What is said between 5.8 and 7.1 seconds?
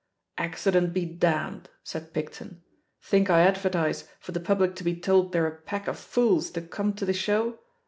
of fools to come to